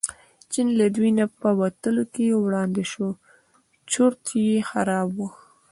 [0.51, 3.07] چینی له دوی نه په وتلو کې وړاندې شو
[3.91, 5.19] چورت یې خراب و.